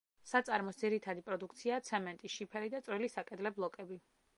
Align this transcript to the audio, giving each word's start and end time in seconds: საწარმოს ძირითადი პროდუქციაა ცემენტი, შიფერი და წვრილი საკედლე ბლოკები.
საწარმოს 0.29 0.79
ძირითადი 0.83 1.25
პროდუქციაა 1.29 1.85
ცემენტი, 1.91 2.35
შიფერი 2.39 2.77
და 2.77 2.85
წვრილი 2.89 3.15
საკედლე 3.19 3.59
ბლოკები. 3.61 4.07